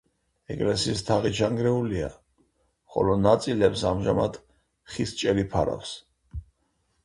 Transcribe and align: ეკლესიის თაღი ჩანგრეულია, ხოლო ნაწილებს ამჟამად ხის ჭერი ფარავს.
ეკლესიის 0.53 1.03
თაღი 1.09 1.31
ჩანგრეულია, 1.39 2.07
ხოლო 2.95 3.19
ნაწილებს 3.27 3.87
ამჟამად 3.93 4.43
ხის 4.95 5.17
ჭერი 5.23 5.49
ფარავს. 5.57 5.97